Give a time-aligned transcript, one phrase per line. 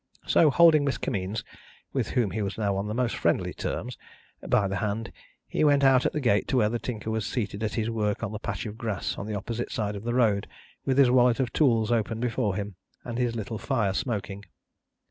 [0.25, 1.43] So, holding Miss Kimmeens
[1.93, 3.99] (with whom he was now on the most friendly terms)
[4.49, 5.11] by the hand,
[5.47, 8.23] he went out at the gate to where the Tinker was seated at his work
[8.23, 10.47] on the patch of grass on the opposite side of the road,
[10.85, 14.43] with his wallet of tools open before him, and his little fire smoking.